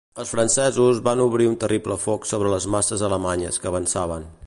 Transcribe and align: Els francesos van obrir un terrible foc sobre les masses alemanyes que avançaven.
Els 0.21 0.29
francesos 0.35 1.01
van 1.09 1.21
obrir 1.27 1.47
un 1.51 1.59
terrible 1.65 1.99
foc 2.07 2.27
sobre 2.33 2.57
les 2.57 2.69
masses 2.77 3.05
alemanyes 3.11 3.65
que 3.67 3.73
avançaven. 3.75 4.31